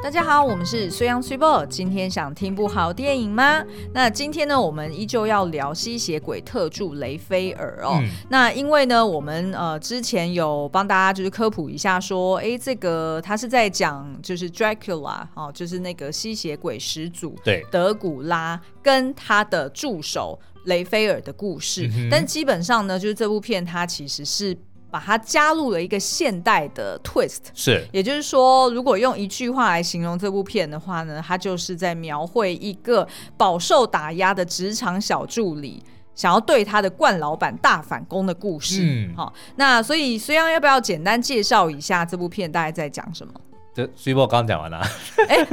[0.00, 1.66] 大家好，我们是虽央随报。
[1.66, 3.64] 今天想听部好电影吗？
[3.92, 7.98] 那今天呢，我们依旧要聊吸血鬼特助雷菲尔哦。
[8.00, 21.90] 嗯、那因为呢，我们呃之前有帮大家就是科普一下，说，哎，这个他是在讲就是 Dracula 哦，就是那个吸血鬼始祖对德古拉跟他的助手雷菲尔的故事。
[21.96, 24.56] 嗯、但基本上呢，就是这部片它其实是。
[24.90, 35.82] 把它加入了一个现代的 twist，是，也就是说，如果用一句话来形容这部片的话呢，它就是在描绘一个饱受打压的职场小助理，
[36.14, 38.82] 想要对他的冠老板大反攻的故事。
[38.82, 43.32] 嗯，好，那所以虽然要不要简单介绍一下这部片大概在讲什么？
[43.94, 44.78] 所以我刚讲完了，
[45.28, 45.46] 哎，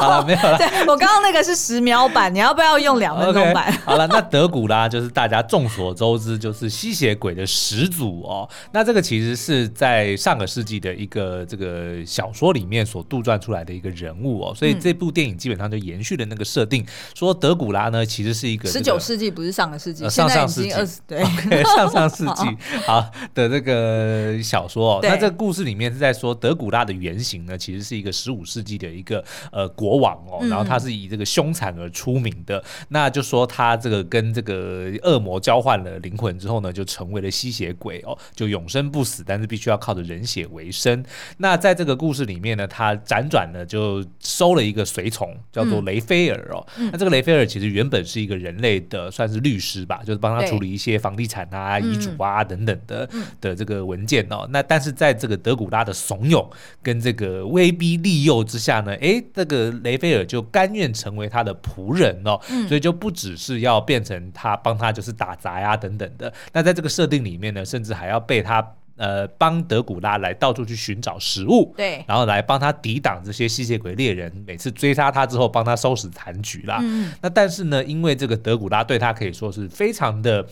[0.00, 0.56] 好了，没有了。
[0.56, 8.48] 对，我刚刚那个是十秒版，你要不要用两分钟版好了，那德古拉就是大家众所周知，就是吸血鬼的始祖哦。
[8.72, 14.54] 那这个其实是在上个世纪的一个这个小说里面所杜撰出来的一个人物哦。
[14.54, 20.70] 所以这部电影基本上就延续了那个设定，说德古拉呢其实是一个十九世纪，不是上个世纪，上上世纪，
[21.06, 25.00] 对，okay, 上上世纪好的这个小说哦。
[25.02, 27.57] 那这个故事里面是在说德古拉的原型呢。
[27.58, 32.58] 其实是一个十五世纪的一个呃国王哦，然后他是以这个凶残而出名的。
[32.58, 41.04] 嗯、那就说他这个跟这个恶魔交换了灵魂之后呢，就成为了吸血鬼哦，就永生不死，但是必须要靠着人血为生。
[41.38, 46.66] 那在这个故事里面呢，他辗转呢就收了一个随从，叫做雷菲尔哦。
[46.78, 53.08] 嗯、那这个雷菲尔其实原本是一个人类的，算是律师吧，就是帮他处理一些房地产啊、遗嘱啊等等的
[53.40, 54.46] 的这个文件哦。
[54.50, 56.48] 那但是在这个德古拉的怂恿
[56.82, 66.32] 跟这个威逼利诱之下呢，诶，这个雷菲尔就甘愿成为他的仆人哦，所以就不只是要变成他帮他就是打杂呀等等的。
[66.52, 76.78] 那在这个设定里面呢，甚至还要被他呃帮德古拉来到处去寻找食物，对，然后来帮他抵挡这些吸血鬼猎人每次追杀他之后帮他收拾残局啦。
[76.82, 80.46] 嗯、那但是呢，因为这个德古拉对他可以说是非常的。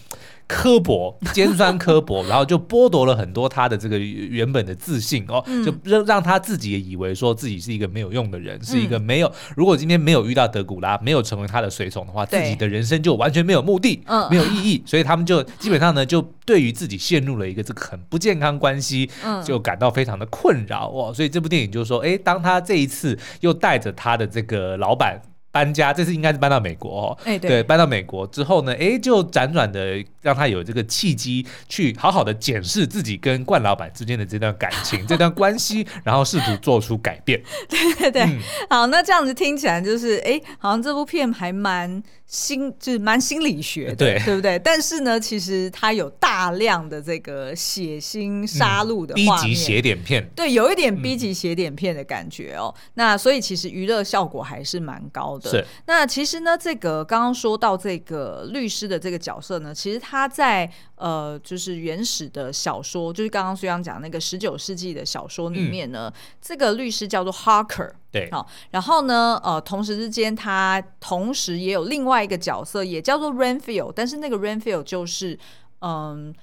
[0.49, 9.33] 刻薄、尖酸刻薄，然后就剥夺了很多他的这个原本的自信哦，就让让他自己也以为说自己是一个没有用的人，是一个没有。
[9.57, 14.83] 如果今天没有遇到德古拉，没有成为他的随从的话，自己的人生就完全没有目的，没有意义。
[14.87, 19.11] 所以他们就基本上呢，就对于自己陷入了一个这个很不健康关系，
[19.45, 21.13] 就感到非常的困扰哦。
[21.13, 25.21] 所以这部电影就是说，哎，当他这一次又带着他的这个老板。
[25.57, 27.19] 搬家，这次应该是搬到美国哦。
[27.25, 37.43] 欸、对，搬到美国之后呢，哎，就辗转的让他有这个契机，去好好的检视自己跟冠老板之间的这段感情、 这段关系，然后试图做出改变。
[37.71, 42.03] 对对对，嗯、好，那这样子听起来就是，哎，好像这部片还蛮。
[42.27, 44.59] 心就是蛮心理学的，对，对不对？
[44.59, 52.75] 但是呢，其实它有大量的这个血腥杀戮的画，B 级血点片，对，有一点 B 级血点片的感觉哦。
[52.77, 55.46] 嗯、那所以其实娱乐效果还是蛮高的。
[55.51, 55.65] 是。
[55.87, 67.93] 那其实呢，这个刚刚说到这个律师的这个角色呢，其实他在呃，就是原始的小说，就是刚刚虽央讲那个十九世纪的小说里面呢，嗯、这个律师叫做 Harker。
[68.11, 75.39] 对，好，然后呢，呃，同时之间，他同时也有另外一个角色，也叫做 Renfield，但是那个 Renfield 就是，
[75.81, 76.35] 嗯，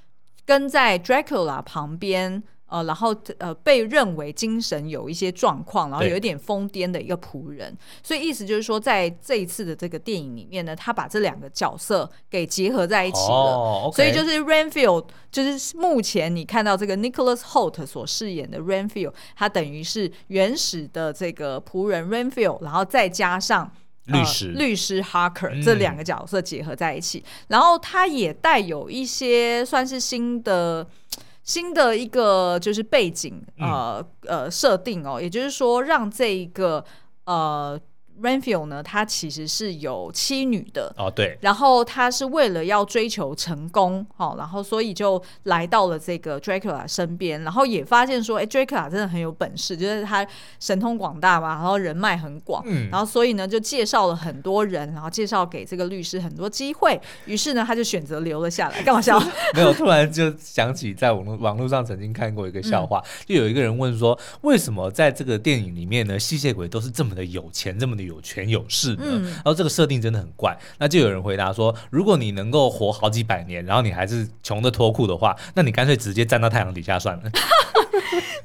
[0.46, 2.44] 跟在 Dracula 旁边。
[2.74, 13.92] 呃，然后呃，被认为精神有一些状况，然后有一点疯癫的一个仆人，所以意思就是说，在这一次的这个电影里面呢，他把这两个角色给结合在一起了。
[13.94, 23.72] 所以就是 Renfield，就是目前你看到这个 Nicholas Hoult 所饰演的 Renfield，他等于是原始的这个仆人 Renfield，然后再加上、
[24.08, 30.88] 呃、律师律师 Harker、嗯、这两个角色结合在一起，然后他也带有一些算是新的。
[31.44, 36.84] 新的一个就是背景，呃呃设定哦，也就是说让这一个
[37.26, 37.80] 呃。
[38.24, 50.26] Renfield 呢，他其实是有妻女的哦，对，然后他是为了要追求成功，哦，然后所以就来到了这个 Dracula 身边，然后也发现说，哎，Dracula 真的很有本事，就是他
[50.60, 58.82] 神通广大嘛，然后人脉很广，嗯，然后所以呢就介绍了很多人，然后介绍给这个律师很多机会，于是呢他就选择留了下来。
[58.84, 59.20] 干嘛笑？
[59.54, 70.58] 没有，突然就想起在网络网络上曾经看过一个笑话，嗯、就有一个人问说，为什么在这个电影里面呢，吸血鬼都是这么的有钱，这么的有权有势呢，嗯、然后这个设定真的很怪。
[70.78, 77.24] 那就有人回答说，如果你能够活好几百年，然后你还是穷的脱裤的话，那你干脆直接站到太阳底下算了。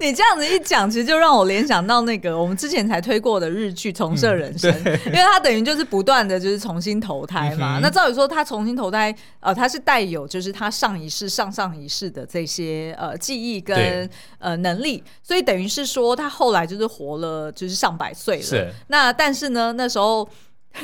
[0.00, 7.78] 你这样子一讲，其实就让我联想到那个我们之前才推过的日剧《重设人生》，嗯，因为他等于就是不断的就是重新投胎嘛。
[7.78, 18.42] 嗯、那照理说，他重新投胎，呃，他是带有就是他上一世、上上一世的这些呃记忆跟呃能力，所以等于是说他后来就是活了就是上百岁了。
[18.42, 18.70] 是。
[18.86, 20.28] 那但是呢，那时候。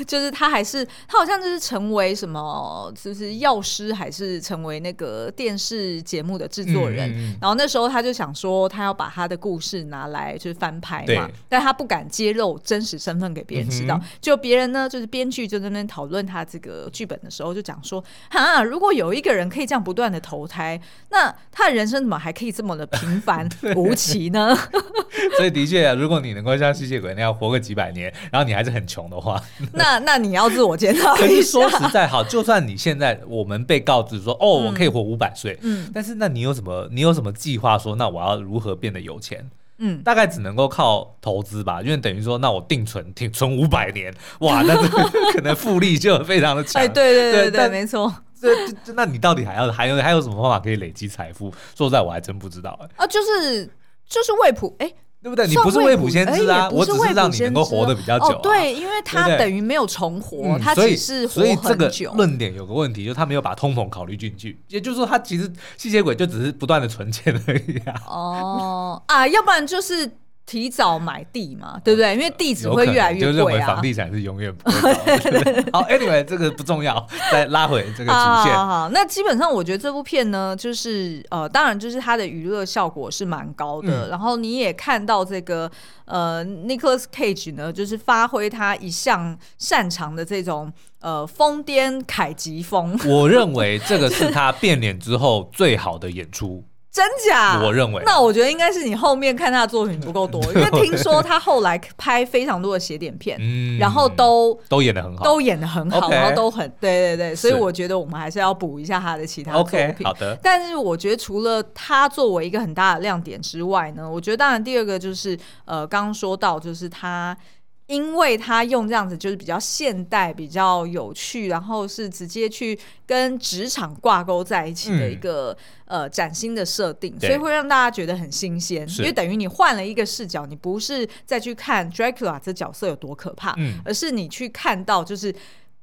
[0.06, 7.12] 就是他还是他好像就是成为什么，就是药师还是成为那个电视节目的制作人。
[7.40, 13.96] 然后那时候他就想说，他要把他的故事拿来就是翻拍嘛，但他不敢揭露真实身份给别人知道。
[13.96, 24.56] 嗯、就别人呢，就是编剧就在那边讨论他这个剧本的时候，就讲说啊，如果有一个人可以这样不断的投胎，那他的人生怎么还可以这么的平凡 无奇呢？
[25.36, 29.40] 所以的确啊，如果你能够像吸血鬼那样活个几百年，然后你还是很穷的话。
[29.78, 31.14] 那那你要自我检讨。
[31.14, 39.50] 可是说实在好，就算你现在我们被告知说哦，我可以活五百岁，嗯，但是那你有什么你有什么计划说，那我要如何变得有钱？
[39.78, 44.88] 嗯，大概只能够靠投资吧，因为等于说那我定存定存五百年，哇，那这
[45.34, 46.80] 可能复利就非常的强。
[46.80, 48.14] 哎，对对对对，没错。
[48.40, 51.52] 这那你到底还要还有还有什么方法可以累积财富？
[51.74, 52.78] 说实在我还真不知道。
[52.82, 53.64] 哎，啊，就是
[54.08, 54.92] 就是未卜哎。
[55.24, 55.46] 对不对？
[55.46, 58.38] 你不是未卜先知啊，我只是让你能够活得比较久。
[58.42, 61.32] 对，因为他等于没有重活，他只是活很久。
[61.32, 64.60] 所以这个论点有个问题，就是他没有把通膨考虑进去。
[64.68, 67.94] 也就是说，他其实吸血鬼就只是不断的存钱而已啊。
[68.06, 70.18] 哦啊，要不然就是。
[70.46, 72.12] 提早买地嘛，对不对？
[72.14, 73.32] 因为地只会越来越贵啊。
[73.32, 75.64] 就认为房地产是永远不会的。
[75.72, 78.54] 好，Anyway，这个不重要，再拉回这个主线。
[78.54, 84.06] 好，好，好，那基本上我觉得这部片呢，就是呃，当然就是它的娱乐效果是蛮高的。
[84.06, 85.70] 嗯、然后你也看到这个
[86.04, 90.70] 呃，Nicholas Cage 呢，就是发挥他一向擅长的这种
[91.00, 92.98] 呃疯癫凯吉风。
[93.08, 96.64] 我认为这个是他变脸之后最好的演出。
[96.94, 97.60] 真假？
[97.60, 109.80] 我认为，那我觉得应该是你后面看他的作品不够多， 因为听说他后来拍非常多的写点片，嗯、然后都都演的很好，都演的很好然后都很对对对，所以我觉得我们还是要补一下他的其他作品。
[109.80, 117.36] Okay, 好的，但是我觉得除了他作为一个很大的亮点之外呢，我觉得当然第二个就是呃，刚刚说到就是他。
[117.86, 125.54] 因为他用这样子就是比较现代、比较有趣，然后是直接去跟职场挂钩在一起的一个、
[125.84, 128.88] 嗯、呃崭新的设定，所以会让大家觉得很新鲜。
[128.98, 135.34] 因为等于你换了一个视角，你不是再去看 Dracula 这角色有多可怕，嗯、而是你去看到就是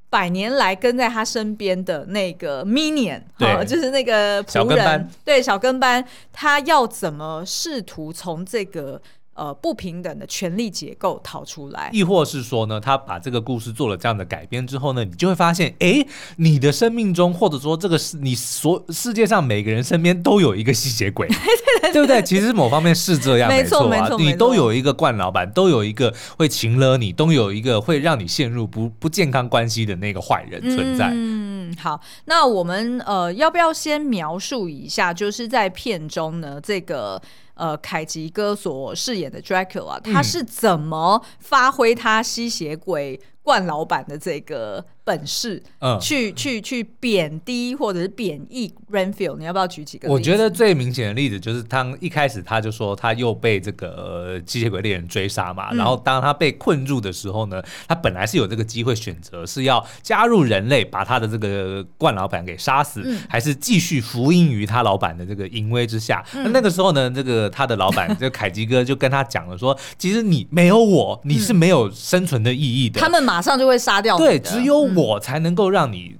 [0.09, 6.03] 百年来跟在他身边的那个 Minion，对，就是那个仆人，对，小跟班，
[6.33, 8.99] 他要怎么试图从这个。
[9.41, 16.05] 呃，不平等的权力结构逃出来，亦或是说呢，他把这个故事做了这样的改编之后呢，你就会发现，哎，
[16.35, 21.27] 你的生命中，或者说这个世，你所世界上每个人身边都有一个吸血鬼，
[21.91, 22.21] 对不对？
[22.21, 31.09] 其实某方面是这样，没错啊，你都有一个惯老板，都有一个会情勒你，都有一个会让你陷入不不健康关系的那个坏人存在。
[31.11, 37.19] 嗯，好，那我们呃，要不要先描述一下，就是在片中呢，这个。
[37.61, 50.13] 呃，凯吉哥所饰演的 Dracula，他是怎么发挥他吸血鬼惯老板的这个本事，嗯，去去去贬低或者是贬义 Renfield，你要不要举几个例子？
[50.13, 66.23] 我觉得最明显的例子就是，当一开始他就说他又被这个吸血鬼猎人追杀嘛，嗯、然后当他被困住的时候呢，他本来是有这个机会选择是要加入人类，把他的这个冠老板给杀死，嗯、还是继续服膺于他老板的这个淫威之下。
[66.33, 73.01] 那、嗯、那个时候呢，这个他的老板 这个凯吉哥就跟他讲了说，其实你没有我，你是没有生存的意义的。
[73.01, 74.25] 他们马上就会杀掉你。
[74.25, 76.19] 对，只有我才能够让你，嗯、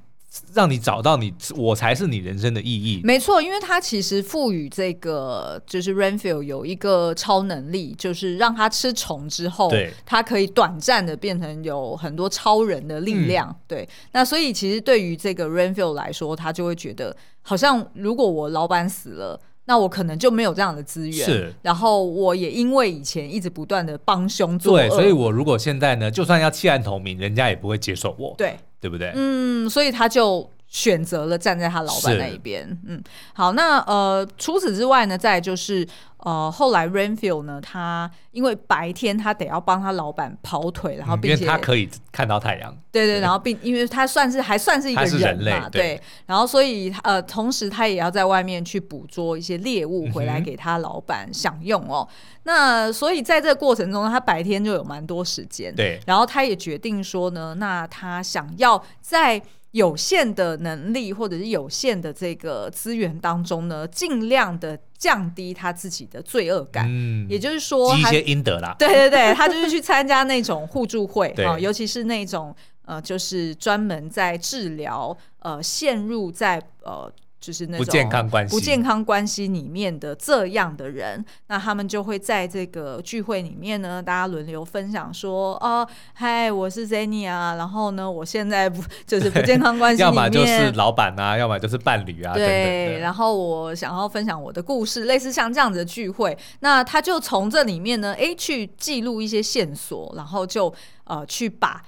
[0.53, 3.01] 让你找到你，我才是你人生的意义。
[3.03, 13.49] 没错，因为他其实赋予这个就是 Renfield 有一个超能力，就是让他吃虫之后，对，他可以短暂的变成有很多超人的力量。
[13.49, 19.37] 嗯、对，那所以其实对于这个 Renfield 来说，他就会觉得，好像如果我老板死了。
[19.71, 21.53] 那我可能就没有这样的资源，是。
[21.61, 29.13] 然后我也因为以前一直不断的帮凶作恶，对，所以我如果现在呢，就算要弃暗投明，人家也不会接受我，对，对不对？
[29.15, 32.67] 嗯，所以他就选择了站在他老板那一边。
[32.87, 32.99] 嗯，
[33.33, 35.87] 好，那呃，除此之外呢，再就是。
[36.23, 52.07] 呃，后来 Renfield 呢，他因为白天他得要帮他老板跑腿，然后并且、嗯、他可以看到太阳，对对，然后并因为他算是还算是一个人嘛，对，对，然后所以呃，同时他也要在外面去捕捉一些猎物回来给他老板享用哦。
[52.07, 66.85] 嗯、那所以在这个过程中，他白天就有蛮多时间，对，然后他也决定说呢，那他想要在有限的能力或者是有限的这个资源当中呢，尽量的降低他自己的罪恶感。
[66.89, 68.75] 嗯，也就是说，积一些阴德啦。
[68.79, 77.11] 对对对，他就是去参加那种互助会 啊，尤其是那种呃，就是专门在治疗呃陷入在呃。
[77.41, 92.85] 就是那种不健康关系、不健康关系里面的这样的人，那他们就会在这个聚会里面呢，大家轮流分享说：“哦，嗨，我是 Zenny 啊，然后呢，我现在不就是不健康关系 要么就是老板啊，要么就是伴侣啊，对。
[92.85, 100.71] 等等然后我想要分享我的故事，类似像这样子的聚会，那他就从这里面呢，哎，去记录一些线索，然后就
[101.05, 101.81] 呃去把。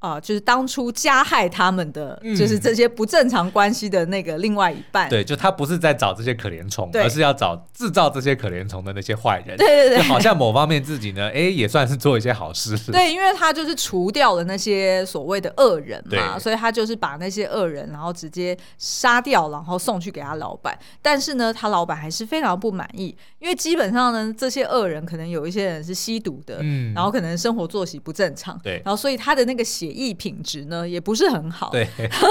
[0.00, 5.08] 啊、呃，就是当初加害他们的，嗯、就是这些不正常关系的那个另外一半。
[5.10, 9.56] 对，就他不是在找这些可怜虫，而是要找制造这些可怜虫的那些坏人。
[9.58, 12.78] 对对对，就好像某方面自己呢，哎，也算是做一些好事。
[12.90, 20.78] 对，因为他就是除掉了那些所谓的恶人嘛，所以他就是把那些恶人，然后直接杀掉，然后送去给他老板。
[21.02, 29.89] 但是呢，他老板还是非常不满意，因为基本上呢，这些恶人可能有一些人是吸毒的，嗯，然后可能生活作息不正常，对，然后所以他的那个血。
[29.90, 31.88] 艺品质呢也不是很好，对，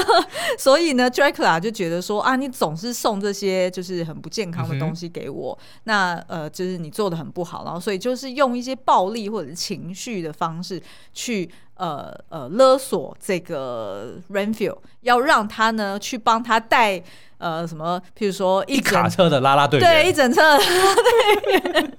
[0.57, 10.81] 所以呢，Dracula 就觉得说啊，你总是送这些就是很不健康的东西给我，嗯、那呃，就是你做的很不好，然后所以就是用一些暴力或者是情绪的方式
[11.13, 17.03] 去呃呃勒索这个 Renfield，要让他呢去帮他带。
[17.39, 17.97] 呃，什么？
[18.17, 21.98] 譬如说一，一卡车的拉拉队，对，一整车的拉拉队，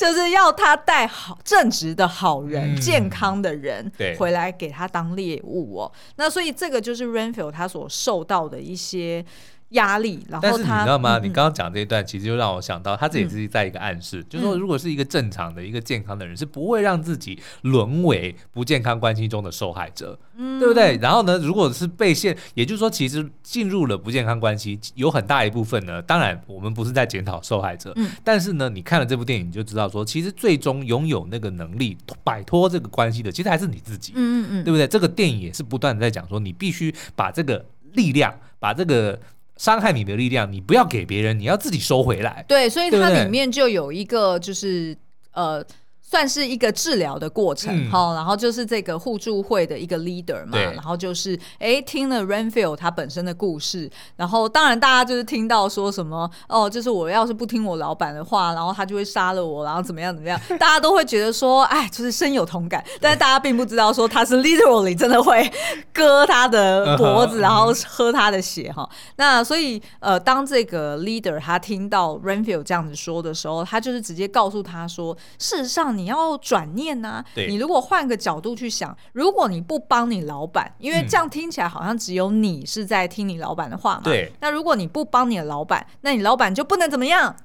[0.00, 5.92] 就是要他带好正直的好人、嗯、健康的人回来给他当猎物哦。
[6.16, 9.22] 那所以这个就是 Renfield 他所受到的一些。
[9.70, 11.18] 压力，然后他，但是你知道吗？
[11.18, 20.96] 嗯、你刚刚讲这一段，其实就让我想到，他这也是在一个暗示，嗯、就是说，如果是一个正常的一个健康的人，是不会让自己沦为不健康关系中的受害者，嗯、对不对？
[21.00, 26.02] 然后呢，如果是被陷，也就是说，其实进入了不健康关系，有很大一部分呢。
[26.02, 34.86] 当然，我们不是在检讨受害者，嗯、但是呢，你看了这部电影，你就知道说，其实最终拥有那个能力摆脱这个关系的，其实还是你自己，嗯嗯，对不对？
[34.88, 39.16] 这个电影也是不断的在讲说，你必须把这个力量，把这个。
[39.60, 42.42] 伤害你的力量，你不要给别人，你要自己收回来。
[42.48, 44.96] 对，所以它里面就有一个，就是
[45.32, 45.62] 呃。
[46.10, 65.48] 算是一个治疗的过程哈，嗯、然后就是这个互助会的一个 leader 嘛，然后就是哎听了 Renfield 他本身的故事，然后当然大家就是听到说什么哦，就是我要是不听我老板的话，然后他就会杀了我，然后怎么样怎么样，大家都会觉得说哎，就是深有同感，但是大家并不知道说他是 literally 真的会
[65.92, 68.88] 割他的脖子，然后喝他的血哈。
[69.14, 75.99] 那所以呃，当这个 leader 他听到 Renfield 这样子说的时候，他就是直接告诉他说，事实上。
[76.00, 77.24] 你要转念呐、啊！
[77.34, 84.02] 你如果换个角度去想，如果你不帮你老板，因为这样听起来好像只有你是在听你老板的话嘛。
[84.04, 84.32] 对。
[84.40, 87.36] 那如果你不帮你的老板，那你老板就不能怎么样？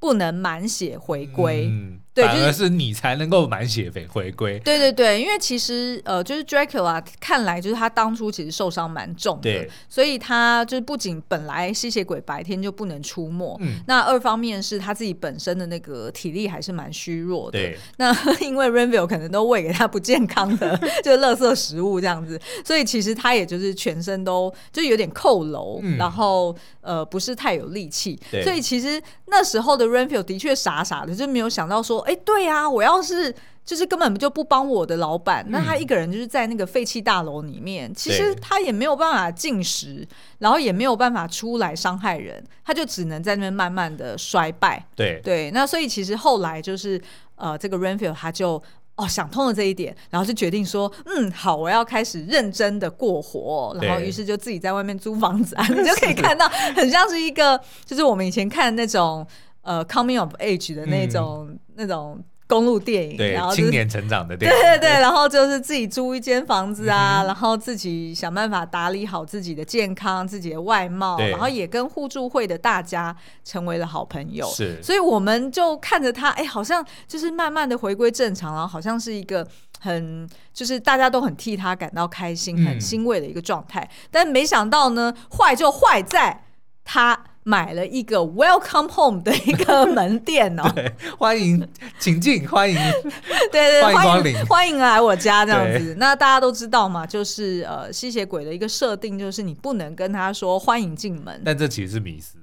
[0.00, 1.68] 不能满血回归。
[1.70, 2.00] 嗯。
[2.14, 4.56] 对，反而是你才能够满血回回归。
[4.60, 17.58] 对对对，因为其实呃，就是 Dracula 看来就是他当初其实受伤蛮重的，所以他就是不仅本来吸血鬼白天就不能出没，嗯、那二方面是他自己本身的那个体力还是蛮虚弱的。
[17.58, 28.16] 对那 因为 Renfield 可能都喂给他不健康的， 就是垃圾食物这样子，所以其实他也就是全身都就有点扣楼，嗯、然后呃不是太有力气。
[28.30, 32.03] 对所以其实那时候的 Renfield 的确傻傻的，就没有想到说。
[32.04, 33.34] 哎，对呀、啊，我要是
[33.64, 40.06] 就是根本就不帮我的老板，嗯、那他一个人就是在那个废弃大楼里面，其实他也没有办法进食，
[40.38, 44.86] 然后也没有办法出来伤害人，他就只能在那边慢慢的衰败。
[44.94, 47.00] 对对，那所以其实后来就是
[47.36, 48.62] 呃，这个 Renfield 他就
[48.96, 56.46] 哦想通了这一点，然后就决定说，嗯，好，我要开始认真的过活，然后于是就自己在外面租房子啊， 你就可以看到
[56.76, 59.26] 很像是一个，就是我们以前看那种。
[59.64, 74.46] 呃，coming of age 的那种、嗯、那种公路电影，对，然后、就是、青年成长的电影，对对对，然后就是自己租一间房子啊，嗯、然后自己想办法打理好自己的健康、自己的外貌，然后也跟互助会的大家成为了好朋友。
[74.48, 79.48] 是，所以我们就看着他，哎，好像就是慢慢的回归正常，然后好像是一个
[79.80, 83.88] 很就是大家都很替他感到开心、嗯、很欣慰的一个状态。
[84.10, 86.44] 但没想到呢，坏就坏在
[86.84, 87.24] 他。
[87.44, 91.66] 买了一个 Welcome Home 的一个门店哦， 对，欢迎，
[91.98, 92.76] 请进，欢迎，
[93.52, 95.94] 对对，欢迎光临，欢迎来我家这样子。
[95.98, 102.38] 那大家都知道嘛，就是呃，吸血鬼的一个设定就是你不能跟他说欢迎进门，但这其实是迷思。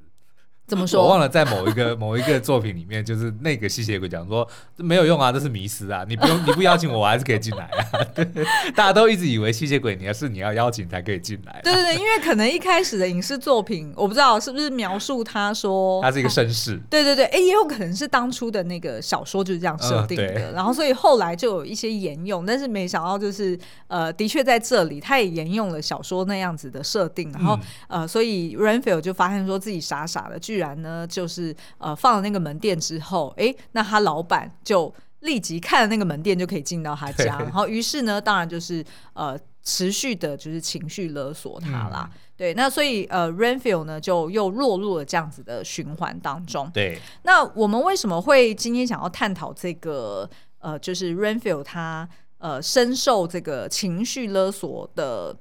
[0.72, 1.04] 怎么说？
[1.04, 4.48] 我忘了在某一个某一个作品里面，就是那个吸血鬼讲说
[4.78, 8.00] 没有用啊，这是迷失啊，你不用你不邀请我，我还是可以进来啊。
[8.16, 8.26] 对，
[8.74, 11.60] 大家都一直以为吸血鬼你要是你要邀请才可以进来。
[11.62, 16.80] 对对对，因为可能一开始的影视作品，我不知道是不是描述他说他是一个绅士。
[16.90, 27.60] 对对对，哎，也有可能是当初的那个小说就是这样设定的，然后所以后来就有一些沿用，但是没想到就是呃，的确在这里他也沿用了小说那样子的设定，然后
[27.90, 42.10] 呃，所以 Renfield 就发现说自己傻傻的，居然呢就是呃放了那个门店之后，哎，那他老板就立即看了那个门店就可以进到他家，然后于是呢，当然就是呃持续的就是情绪勒索他啦。
[42.36, 46.68] 对，那所以呃，Renfield 呢就又落入了这样子的循环当中。
[46.74, 50.28] 对，那我们为什么会今天想要探讨这个
[50.58, 55.36] 呃，就是 Renfield 他呃深受这个情绪勒索的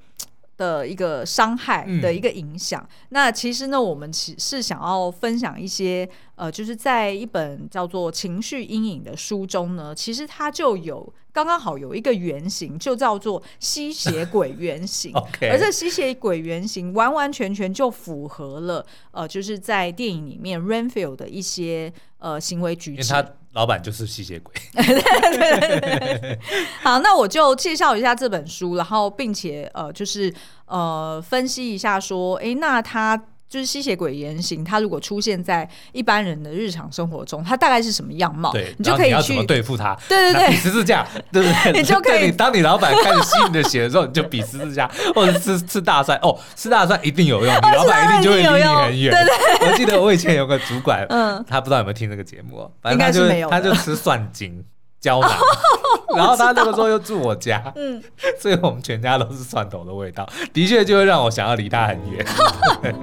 [0.60, 2.82] 的一个伤害的一个影响？
[2.82, 11.10] 嗯、那其实呢，我们其实是想要分享一些呃，就是在一本叫做《情绪阴影》的书中呢，其实它就有。
[11.32, 15.12] 刚刚好有一个原型，就叫做吸血鬼原型。
[15.42, 23.02] 而这吸血鬼原型完完全全就符合了呃，就是在电影里面 Renfield 的一些呃行为举止。
[23.02, 24.54] 因为他老板就是吸血鬼。
[26.82, 30.32] 好，那我就介绍一下这本书，然后并且呃，就是
[30.66, 33.20] 呃，分析一下说，哎，那他。
[33.50, 38.52] 就是吸血鬼原型，他如果出现在一般人的日常生活中，他大概是什么样貌？
[38.52, 39.92] 对，你就可以要怎么对付他？
[40.08, 41.72] 对对对，比十字架，对不对？
[41.76, 49.10] 你就可以你当你老板开始吸你的血的时候，你就比十字架，或者吃吃大蒜哦，吃大蒜一定有用，你老板一定就会离你很远。
[49.10, 49.24] 对
[49.58, 54.64] 对，我记得我以前有个主管，嗯，他不知道有没有听这个节目，反正他就他就吃蒜精。
[55.00, 55.30] 胶囊，
[56.16, 58.02] 然后他那个时候又住我家，嗯，
[58.38, 62.26] 所以我们全家都是蒜头的味道，的确就会让我想要离他很远。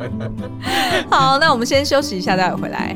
[1.10, 2.96] 好，那我们先休息一下，待会回来。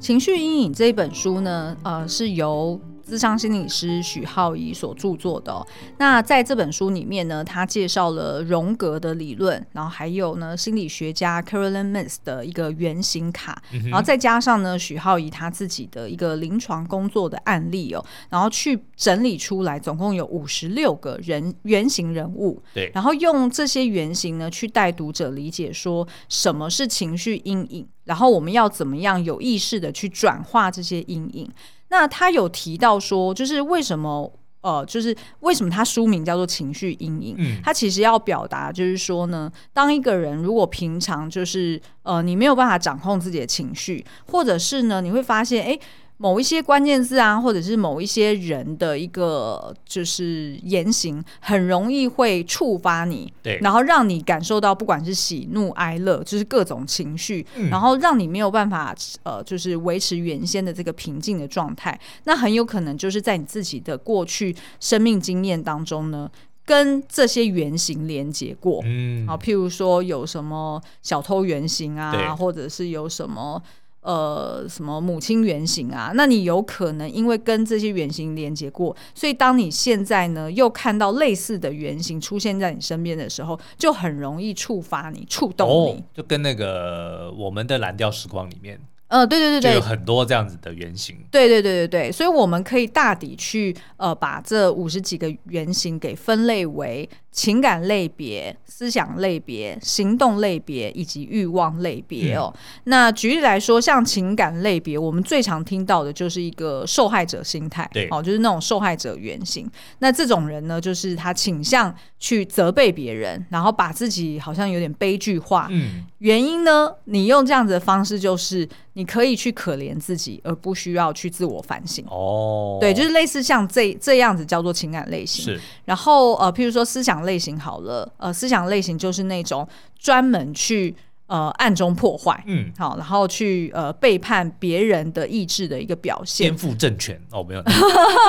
[0.00, 2.80] 情绪阴影这一本书呢，呃，是由。
[3.08, 31.50] 咨商心理师许浩怡所著作的、哦，那在这本书里面呢，他介绍了荣格的理论，然后还有呢心理学家 Caroline Myss 的一个原型卡，嗯、然后再加上呢许浩怡他自己的一个临床工作的案例哦，然后去整理出来，总共有五十六个人原型人物，对，然后用这些原型呢去带读者理解说什么是情绪阴影，然后我们要怎么样有意识的去转化这些阴影。
[31.88, 37.34] 那他有提到说，就是为什么呃，就是为什么他书名叫做情绪阴影？
[37.38, 45.68] 嗯，他其实要表达就是说呢，当一个人如果平常就是呃，你没有办法掌控自己的情绪，或者是呢，你会发现哎。
[45.70, 45.80] 诶
[46.20, 61.98] 某一些关键字啊，或者是某一些人的一个就是言行，很容易会触发你，对，然后让你感受到不管是喜怒哀乐，就是各种情绪，嗯、然后让你没有办法呃，就是维持原先的这个平静的状态。
[62.24, 66.28] 那很有可能就是在你自己的过去生命经验当中呢，
[66.66, 73.62] 跟这些原型连接过，嗯，啊，譬如说有什么小偷原型啊，或者是有什么。
[74.08, 76.12] 呃，什么母亲原型啊？
[76.14, 86.00] 那你有可能因为跟这些原型连接过，所以当你现在呢又看到类似的原型出现在你身边的时候，就很容易触发你、触动你。
[86.00, 88.80] 哦，就跟那个我们的蓝调时光里面。
[89.08, 91.16] 呃，对对对对，有很多这样子的原型。
[91.30, 102.52] 对对对对对，所以我们可以大抵去呃把这五十几个原型给分类为情感类别、思想类别、行动类别以及欲望类别哦。
[102.54, 109.70] 嗯、那举例来说，像情感类别，我们最常听到的就是一个受害者心态，对，哦，就是那种受害者原型。
[110.00, 115.68] 那这种人呢，就是他倾向去责备别人，然后把自己好像有点悲剧化。
[115.70, 118.68] 嗯，原因呢，你用这样子的方式就是。
[118.94, 122.04] 你可以去可怜自己，而不需要去自我反省。
[122.10, 125.44] 哦，对，就是类似像这这样子叫做情感类型。
[125.44, 129.68] 是，然后呃，譬如说思想类型好了，呃，思想类型就是那种
[130.00, 130.96] 专门去。
[131.28, 137.62] 呃，暗中破坏，嗯，好，然后去呃背叛别人的意志的一个表现，颠覆政权哦，没有。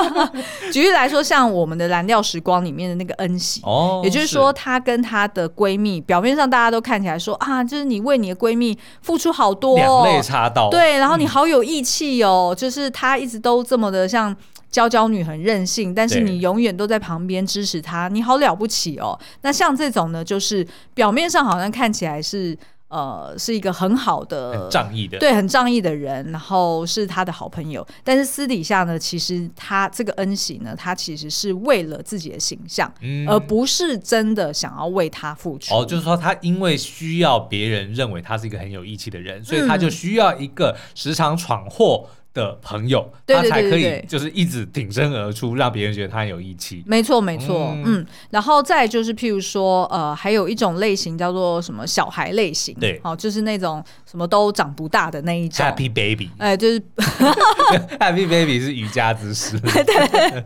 [0.70, 14.36] 举例来说，像我们的蓝调时光里面的那个恩熙，哦，也就是说，她跟她的闺蜜，表面上大家都看起来说啊，就是你为你的闺蜜付出好多，两肋插刀，对，然后你好有义气哦，嗯、就是她一直都这么的像
[14.70, 19.18] 娇娇女，很任性，但是你永远都在旁边支持她，你好了不起哦。
[19.42, 22.56] 那像这种呢，就是表面上好像看起来是。
[22.90, 27.86] 呃，是一个很好的、很仗义的，对，很仗义的人，然后是他的好朋友。
[28.02, 35.72] 但是私底下呢，其实他这个恩喜呢，他其实是为了自己的形象，嗯、而不是真的想要为他付出。
[35.72, 42.08] 哦，就是说他因为需要别人认为他是一个很有义气的人，所以他就需要一个时常闯祸。
[42.32, 46.82] 的朋友，他才可以就是一直挺身而出，让别人觉得他很有义气。
[46.86, 56.80] 没错，没错，嗯，嗯，然后再就是，譬如说，呃，还有一种类型叫做什么小孩类型，对，哦，就是那种什么都长不大的那一种，Happy Baby， 哎，就是
[57.98, 60.44] Happy Baby 是瑜伽姿势， 对，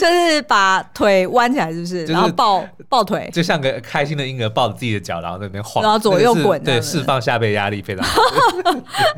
[0.00, 2.06] 就是把腿弯起来，是不是？
[2.06, 8.22] 然后抱抱腿，就像个开心的婴儿抱着自己的脚，然后在那边晃，然后左右滚，对，释放下背压力非常好。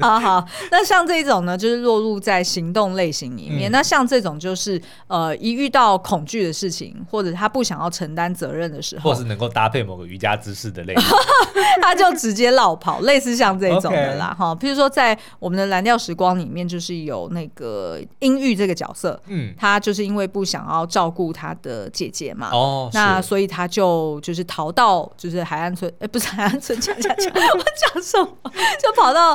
[0.00, 1.75] 好好，那像这种呢，就是。
[1.76, 11.04] 落入在行动类型里面，嗯、那像这种就是呃，一遇到恐惧的事情，或者他不想要承担责任的时候，或是能够搭配某个瑜伽姿势的类型，
[11.82, 14.54] 他就直接落跑，类似像这种的啦哈。
[14.54, 28.28] 譬如说，在我们的蓝调时光里面，就是有那个英玉这个角色，嗯，他就是因为不想要照顾他的姐姐嘛，哦，那所以他就就是逃到就是海岸村，哎、欸，不是海岸村，讲讲讲，我讲什么？
[28.82, 29.32] 就跑到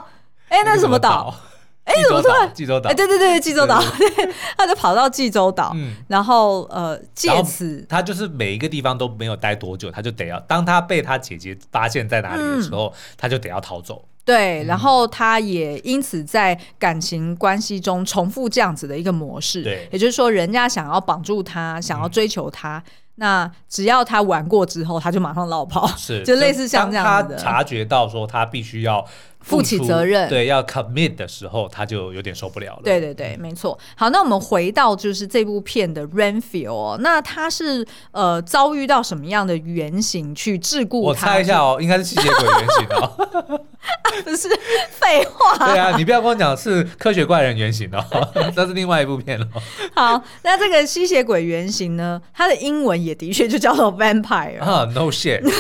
[0.49, 1.33] 哎、欸，那是什么岛？
[1.83, 2.53] 哎，怎么突然？
[2.53, 14.05] 济州岛，哎，对对对，济州岛，对， 他就跑到济州岛，嗯，然后呃，借此他就是每一个地方都没有待多久，他就得要，当他被他姐姐发现在哪里的时候，嗯、他就得要逃走。
[14.23, 22.83] 对，然后他也因此在感情关系中重复这样子的一个模式，对，也就是说，人家想要绑住他，想要追求他，嗯、
[23.21, 27.37] 那只要他玩过之后，他就马上落跑，是， 就类似像这样子的。
[27.37, 29.05] 他察觉到说他必须要。
[29.43, 32.81] 负起责任，对，要 commit 的时候，他就有点受不了了。
[32.83, 33.75] 对对对，没错。
[33.95, 41.07] 好，那我们回到就是这部片的 Renfield 哦，那他是呃遭遇到什么样的原型去桎梏他？
[41.07, 43.61] 我猜一下哦，应该是吸血鬼原型哦。
[44.23, 44.47] 不是
[44.89, 45.57] 废话。
[45.65, 48.03] 对啊，你不要跟我讲是科学怪人原型哦，
[48.55, 49.47] 那是另外一部片哦。
[49.95, 54.59] 好，那这个吸血鬼原型呢，它的英文也的确就叫做 vampire。
[54.61, 55.41] 啊，no shit。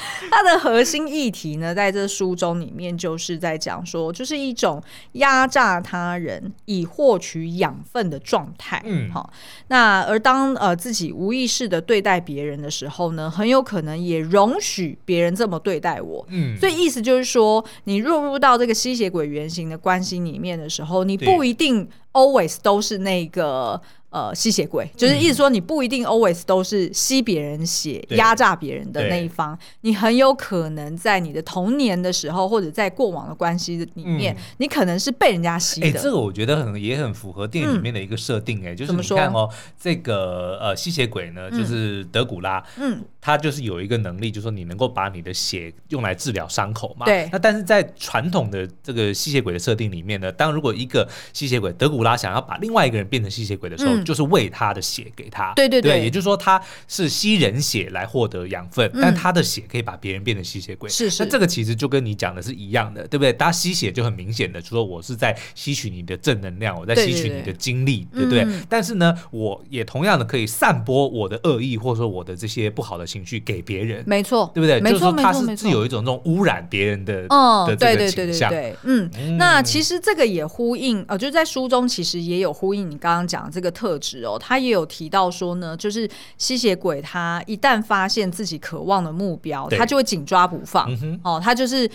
[0.30, 4.82] 它的核心议题呢，在这书中里面就是在讲说，就是一种
[5.12, 8.82] 压榨他人以获取养分的状态。
[8.84, 9.32] 嗯，好。
[9.68, 16.26] 那而当呃自己无意识的对待别人的时候呢，很有可能也容许别人这么对待我。
[16.28, 23.80] 嗯，所以意思就是说，你落入到这个吸血鬼原型的关系里面的时候，你不一定 always 都是那个。
[24.10, 24.90] 呃，吸血鬼。
[24.96, 35.86] 就是意思说，你不一定 always 都是吸别人血、压榨别人的那一方，你很有可能在你的童年的时候，或者在过往的关系里面，你可能是被人家吸的。
[35.86, 47.06] 哎，这个我觉得很也很符合电影里面的一个设定，哎，就是你看哦，这个呃吸血鬼呢，就是德古拉，嗯，他就是有一个能力，就是说你能够把你的血用来治疗伤口嘛。
[47.06, 47.28] 对。
[47.32, 60.88] 那但是在传统的这个吸血鬼的设定里面呢，当如果一个吸血鬼德古拉想要把另外一个人变成吸血鬼的时候，就是喂他的血给他，对对对，对，也就是说他是吸人血来获得养分，嗯、但他的血可以把别人变成吸血鬼。
[60.88, 63.32] 是是，那这个其实就跟你讲的是一样的，对不对？
[63.32, 68.44] 他吸血就很明显的，就说我是在吸取你的正能量，我在吸取你的精力，对，不对？
[68.44, 74.80] 嗯、但是呢，我也同样的可以散播我的恶意，或者说我的这些不好的情绪给别人，没错，对不对？
[74.80, 78.48] 没错，就是说他是没错是有一种这种污染别人的，嗯，的这个倾向。
[78.48, 84.70] 对，嗯，嗯那其实这个也呼应，呃，就在书中其实也有呼应你刚刚讲的这个特质哦，他也。
[84.70, 90.88] 有提到说呢，就是吸血鬼他一旦发现自己渴望的目标，他就会紧抓不放。
[91.02, 91.90] 嗯、哦，他就是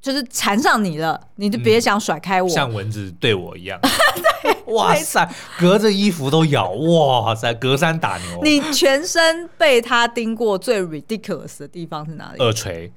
[0.00, 3.78] 就是缠上你了，你就别想甩开我，嗯、像蚊子对我一样。
[4.42, 5.28] 对哇塞，
[5.58, 8.40] 隔着衣服都咬，哇塞，隔山打牛。
[8.42, 12.38] 你全身被他叮过最 ridiculous 的地方是哪里？
[12.42, 12.92] 耳垂。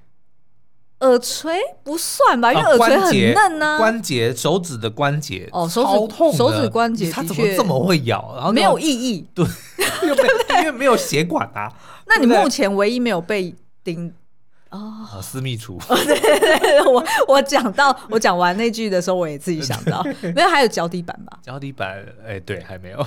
[0.99, 3.77] 耳垂不算吧，因为耳垂很嫩呢。
[3.77, 8.33] 关节，手指的关节哦，手指痛手指关节，它怎么这么会咬？
[8.35, 9.45] 然后没有意义，对，
[10.03, 11.71] 因为没有血管啊。
[12.05, 14.13] 那你目前唯一没有被叮？
[14.69, 15.79] 哦，私密处。
[15.87, 20.03] 对对对，我我讲到我讲完那句的时候，我也自己想到，
[20.35, 21.39] 没有，还有脚底板吧？
[21.41, 23.05] 脚底板，哎，对，还没有。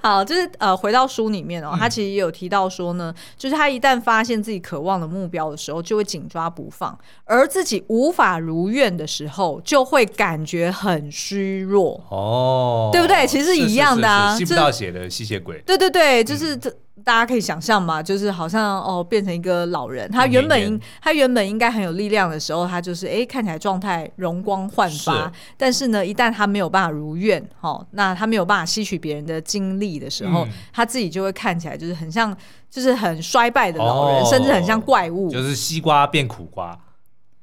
[0.00, 12.00] 好，就是呃，回到书里面哦，他其实也有提到说呢，就是他一旦发现自己渴望的目标的时候，就会紧抓不放，而自己无法如愿的时候，就会感觉很虚弱。
[12.10, 13.26] 哦，对不对？
[13.26, 15.60] 其实是一样的啊，吸不到血的吸血鬼。
[15.66, 16.72] 对对对，就是这。
[17.04, 20.10] 大家可以想象嘛，就是好像哦，变成一个老人。
[20.10, 25.24] 他原本应他原本应该很有力量的时候，他就是哎，看起来状态容光焕发。
[25.24, 32.36] 是但是呢，一旦他没有办法如愿，哦，那他没有办法吸取别人的精力的时候，嗯、他自己就会看起来就是很像，
[32.70, 36.78] 就是很衰败的老人，哦、甚至很像怪物，就是西瓜变苦瓜。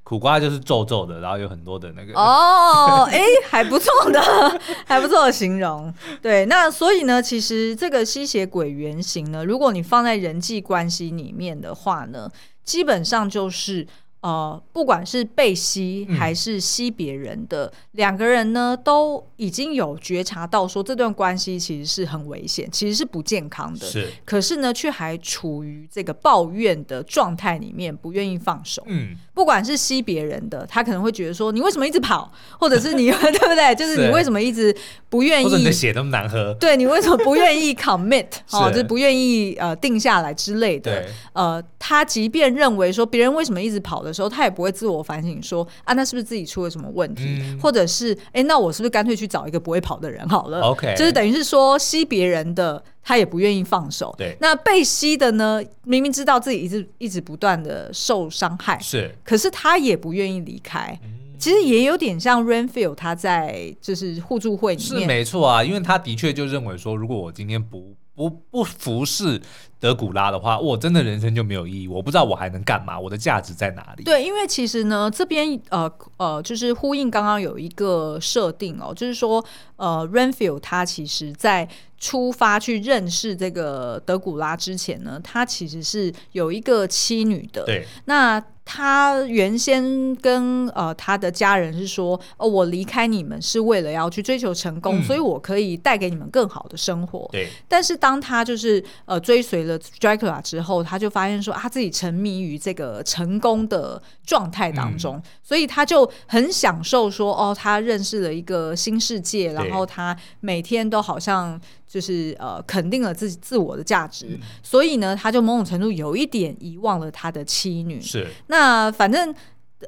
[0.07, 4.21] 苦瓜就是皱皱的，然后有很多的那个哦， 哎，还不错的，
[4.87, 5.93] 还不错的形容。
[6.21, 12.31] 对，那所以呢，其实这个吸血鬼原型呢，如果你放在人际关系里面的话呢，
[12.63, 13.85] 基本上就是。
[14.21, 23.85] 呃，不管是被吸还是吸别人的、嗯、两个人呢，都已经有觉察到说这段关系其实是很危险，其实是不健康的。
[23.85, 28.83] 是，可是呢，却还处于这个抱怨的状态里面，不愿意放手。
[28.87, 33.75] 嗯，不管是吸别人的，他可能会觉得说你为什么一直跑，或者是你 对不对？
[33.75, 34.75] 就是你为什么一直
[35.09, 35.43] 不愿意？
[35.45, 36.51] 或者你的血那么难喝？
[36.59, 38.25] 对，你为什么不愿意 commit？
[38.49, 41.05] 哦，就是不愿意呃定下来之类的。
[41.33, 47.23] 呃，他即便认为说别人为什么一直跑的时候，他也不会自我反省说啊，那是不是自己出了什么问题？
[47.27, 54.13] 嗯、或者是哎、欸，那我是不是干脆去找一个不会跑的人好了？OK，就是等于是说吸别人的，他也不愿意放手。
[54.17, 60.99] 对，那被吸的呢，明明知道自己一直一直不断的受伤害，是，可是他也不愿意离开。
[61.05, 69.39] 嗯、其实也有点像 Renfield 他在就是互助会里面是没错啊，因为他的确就认为说，如果我今天不不不服侍
[69.79, 71.87] 德古拉的话，我真的人生就没有意义。
[71.87, 74.03] 我不知道我还能干嘛，我的价值在哪里？
[74.03, 87.63] 对，因为其实呢，这边呃呃，就是呼应刚刚有一个设定哦，就是说呃，Renfield 他其实在出发去认识这个德古拉之前呢，他其实是有一个妻女的。
[87.65, 88.43] 对，那。
[88.69, 97.29] 他原先跟呃他的家人是说，哦，我离开你们是为了要去追求成功，嗯、所以我可以带给你们更好的生活。
[97.31, 97.47] 对。
[97.69, 111.57] 但是当他就是呃追随了 Dracula 之后，他就发现说，他自己沉迷于这个成功的状态当中，嗯、所以他就很享受说，哦，他认识了一个新世界，然后他每天都好像。
[111.97, 117.99] 就是呃，肯定了自己自我的价值，嗯、所以呢，他就某种程度有一点遗忘了他的妻女。
[117.99, 119.33] 是，那反正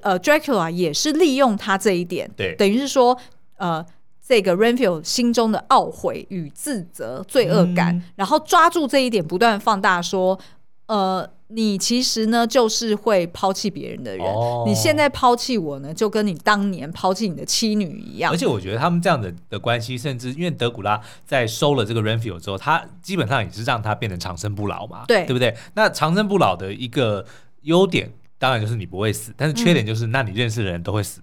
[0.02, 3.16] 呃，Dracula 也是利用他这一点，对，等于是说
[3.58, 3.86] 呃，
[4.28, 10.40] 这个 Renfield 心中的懊悔与自责、罪恶感，嗯、然后抓住这一点，不断放大说，
[10.88, 11.30] 呃。
[11.52, 14.26] 你其实呢，就是会抛弃别人的人。
[14.26, 18.32] 哦、你现在抛弃我呢，就跟你当年抛弃你的妻女一样。
[18.32, 25.56] 而且我觉得他们这样的的关系，甚至因为德古拉在收了这个 Renfield 之后，他基本上也是让他变得长生不老嘛，对，对不对？
[25.74, 27.26] 那长生不老的一个
[27.64, 31.20] 优点，当然就是你不会死，但是缺点就是，那你认识的人都会死。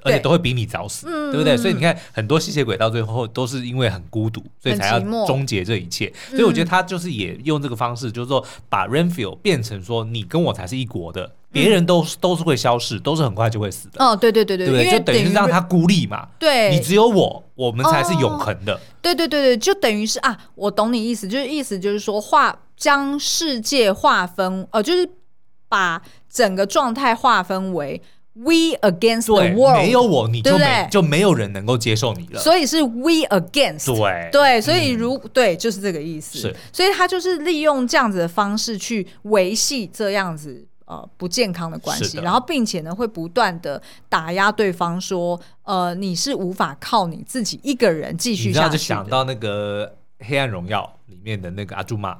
[0.00, 1.54] 嗯而且都会比你早死，对，对不对？
[1.54, 6.12] 嗯、所以你看，很多吸血鬼到最后都是因为很孤独，所以才要终结这一切。
[6.30, 14.02] 所以我觉得他就是也用这个方式，就是说把 Renfield 变成说你跟我才是一国的，别人都都是会消失，都是很快就会死的。
[14.02, 16.28] 哦，对对对对，对，就等于是让他孤立嘛。
[16.38, 18.74] 对，你只有我，我们才是永恒的。
[18.74, 25.08] 哦、对对对对，就等于是啊，我懂你意思，就是意思就是说划将世界划分，呃，就是
[25.68, 28.00] 把整个状态划分为。
[28.32, 32.40] We against the world，没有我你就没就没有人能够接受你了。
[32.40, 36.38] 所以是 we against，对对，所以如、嗯、对就是这个意思。
[36.38, 48.78] 是，所以他就是利用这样子的方式去维系这样子呃不健康的关系，的然后并且呢会不断的打压对方说，呃你是无法靠你自己一个人继续下去。
[48.78, 52.16] 想到那个黑暗荣耀里面的那个阿朱玛。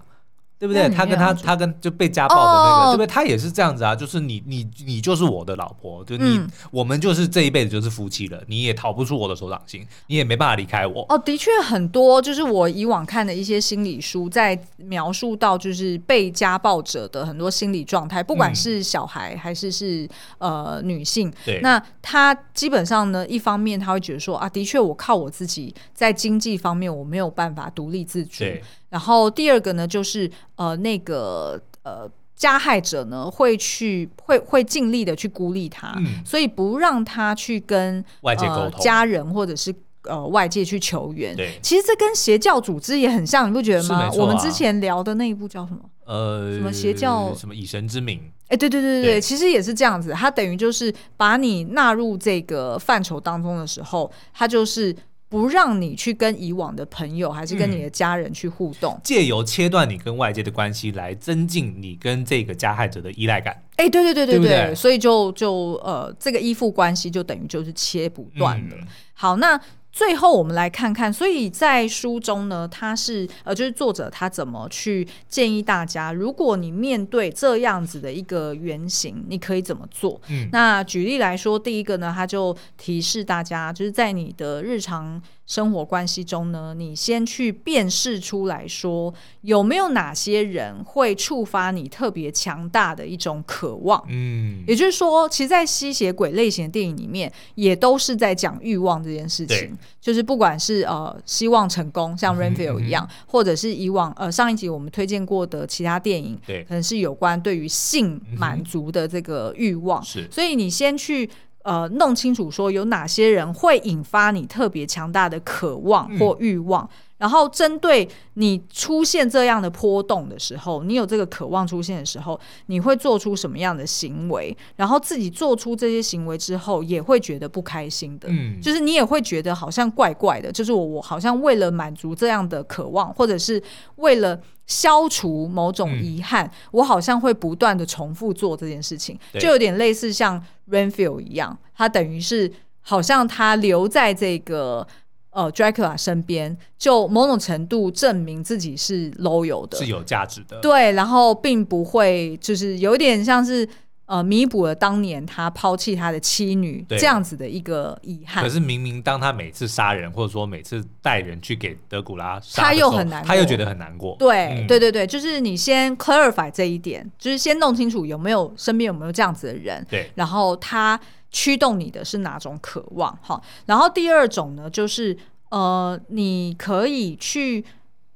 [0.60, 0.90] 对不对？
[0.90, 3.06] 他跟他他跟就被家暴的那个，哦、对不对？
[3.06, 11.06] 他也是这样子啊，就是你你你就是我的老婆，就你、嗯、我们就是这一辈子就是夫妻了，你也逃不出我的手掌心，你也没办法离开我。
[11.08, 28.44] 哦，的确很多，就是我以往看的一些心理书，在描述到就是被家暴者的很多心理状态，不管是小孩还是是呃女性，对，那他基本上呢，一方面他会觉得说啊，的确我靠我自己在经济方面我没有办法独立自主。
[28.90, 39.72] 对然后第二个呢，就是呃那个呃加害者呢会去会会尽力的去孤立他，嗯、所以不让他去跟外界沟通、呃、家人或者是
[40.02, 41.36] 呃外界去求援。
[41.36, 44.06] 对，其实这跟邪教组织也很像，你不觉得吗？
[44.06, 45.80] 啊、我们之前聊的那一部叫什么？
[46.04, 47.32] 呃，什么邪教？
[47.34, 48.20] 什么以神之名？
[48.48, 50.12] 哎，对对对，对其实也是这样子。
[50.12, 54.96] 他等于就是把你纳入这个范畴当中的时候，他就是。
[55.30, 63.62] 不让你去跟以往的朋友，还是跟你的家人去互动，借、嗯、由切断你跟外界的关系，来增进你跟这个加害者的依赖感。
[63.76, 68.74] 哎，对对对对对，对对所以就就呃，这个依附关系就等于就是切不断的。
[68.76, 69.58] 嗯、好，那
[69.92, 80.20] 最后我们来看看，所以在书中呢，他是呃，就是作者他怎么去建议大家，如果你面对这样子的一个原型，你可以怎么做？
[80.28, 85.20] 嗯，那举例来说，第一个呢，他就提示大家，就是在你的日常。
[85.50, 94.00] 生活关系中呢，你先去辨识出来说，有没有哪些人会触发你特别强大的一种渴望？
[94.08, 99.76] 嗯，也就是说，其实，在吸血鬼类型的电影里面，也都是在讲欲望这件事情。
[100.00, 110.00] 就是不管是呃希望成功，像 Renfield 一样，嗯嗯、或者是以往呃上一集我们推荐过的其他电影，对，可能是有关对于性满足的这个欲望。
[110.04, 111.28] 是、嗯，所以你先去。
[111.62, 116.88] 呃，弄清楚说有哪些人会引发你特别强大的渴望或欲望，嗯、
[117.20, 124.56] 然后针对你出现这样的波动的时候，你有这个渴望出现的时候，你会做出什么样的行为？
[124.74, 133.62] 然后自己做出这些行为之后，也会觉得不开心的，嗯，就是你也会觉得好像怪怪的，就是我我好像为了满足这样的渴望，或者是
[133.96, 134.40] 为了。
[134.66, 142.48] 消除某种遗憾，嗯、我好像会不断的重复做这件事情，就有点类似像 Renfield 一样，他等于是
[142.80, 144.86] 好像他留在这个
[145.30, 153.68] 呃 Dracula 身边，就某种程度证明自己是 loyal 的，是有价值的，对，然后并不会就是有点像是。
[154.10, 158.42] 呃，弥补了当年他抛弃他的妻女这样子的一个遗憾。
[158.42, 164.16] 可是明明当他每次杀人，或者说每次带人去给德古拉杀，他又很难过，他又觉得很难过。
[164.18, 169.86] 对，嗯、对对对，就是你先 clarify 这一点，就是先弄清楚有没有身边有没有这样子的人。
[169.88, 173.18] 对，然后他驱动你的是哪种渴望？
[173.22, 175.16] 哈，然后第二种呢，就是
[175.50, 177.64] 呃，你可以去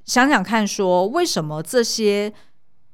[0.04, 2.32] 想想看，说为什么这些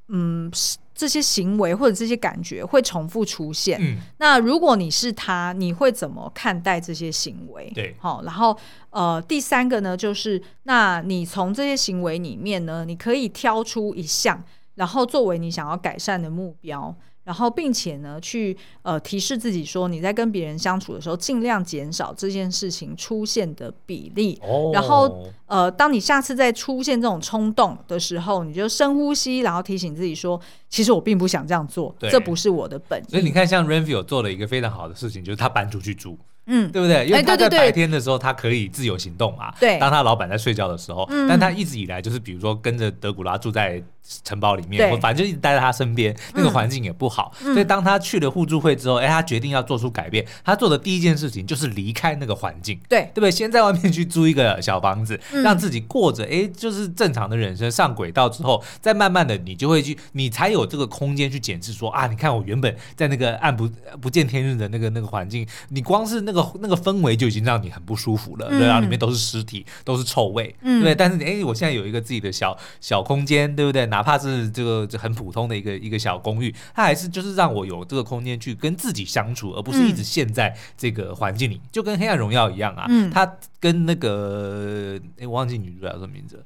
[0.09, 0.51] 嗯。
[0.93, 3.79] 这些行为或者这些感觉会重复出现。
[3.81, 7.73] 嗯，那如果你是他，你会怎么看待这些行为？
[7.75, 8.55] 对，好，然后
[8.91, 16.95] 呃，第三个呢，就是那你从这些行为里面呢，你可以挑出一项，然后作为你想要改善的目标。
[17.25, 24.41] 然后，并且呢，去呃提示自己说，你在跟别人相处的时候，尽量减少这件事情出现的比例。
[24.43, 24.71] 哦。
[24.73, 33.11] 然后，呃，当你下次再出现这种冲动的时候，你就深呼吸，然后提醒自己说，其实我并不想这样做，对这不是我的本意。
[33.11, 36.19] 所以你看，像 Renfield 做了一个非常好的事情，就是他搬出去住。
[36.47, 37.07] 嗯，对不对？
[37.07, 39.55] 因为他在白天的时候，他可以自由行动嘛。
[39.61, 39.79] 对。
[39.79, 43.81] 当他老板在睡觉的时候，但他一直以来就是，比如说跟着德古拉住在
[44.25, 47.33] 城堡里面，我反正就一直待在他身边，那个环境也不好。
[47.41, 50.27] 所以当他去了互助会之后，哎，他决定要做出改变。
[50.45, 53.31] 他做的第一件事情就是离开那个环境，对，对不对？
[53.31, 63.71] 先在外面去租一个小房子，让自己过着哎，就是正常的人生，上轨道之后，再慢慢的你就会去，你才有这个空间去检视说啊，你看我原本在那个暗不
[64.01, 66.41] 不见天日的那个那个环境，你光是那个。
[66.61, 70.95] 那个氛围就已经让你很不舒服了，对，然后里面都是尸体，都是臭味，嗯、对。
[70.95, 73.87] 但是，哎，我现在有一个自己的小小空间，对不对？
[74.01, 82.87] 哪怕是这个很普通的一个一个小公寓，它还是就是让我有这个空间去跟自己相处，而不是一直陷在这个环境里，嗯、就跟《黑暗荣耀》一样啊。
[82.89, 86.43] 嗯，他跟那个哎，我忘记女主角什么名字，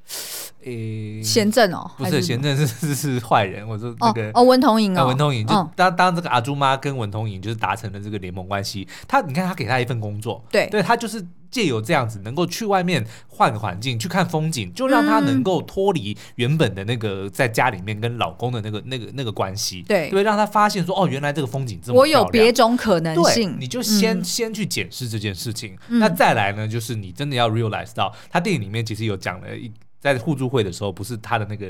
[0.65, 31.69] 哎，贤正哦，不是贤正是是是坏人，我说那个哦，文童莹啊，文童莹就当当这个阿朱妈跟文童莹就是达成了这个联盟关系，他你看他给他一份工作，对，对他就是借由这样子，能够去外面换个环境，去看风景，就让他能够脱离原本的那个在家里面跟老公的那个那个那个关系，对，对，让他发现说，哦，原来这个风景这么，我有别种可能性，你就先、嗯、先去检视这件事情，嗯、那再来呢，就是你真的要 realize 到，他电影里面其实有讲了一，在互助会的时候，不是他的那个